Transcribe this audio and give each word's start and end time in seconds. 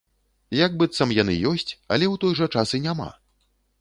Як 0.59 0.77
быццам 0.83 1.13
яны 1.17 1.35
ёсць, 1.51 1.67
але 1.93 2.05
ў 2.13 2.25
той 2.25 2.37
жа 2.41 2.45
час 2.59 2.77
і 2.79 2.81
няма. 2.87 3.09